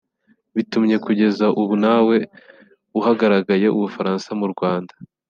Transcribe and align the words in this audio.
bitumye 0.55 0.95
kugeza 1.05 1.45
ubu 1.61 1.73
ntawe 1.81 2.17
uhagarariye 2.99 3.67
u 3.75 3.79
Bufaransa 3.83 4.29
mu 4.39 4.45
Rwanda 4.55 4.93